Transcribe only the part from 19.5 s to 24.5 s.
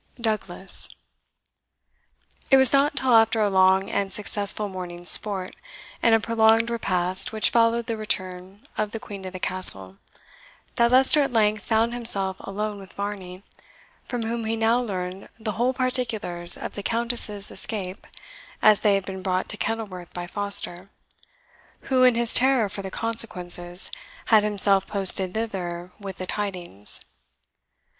Kenilworth by Foster, who, in his terror for the consequences, had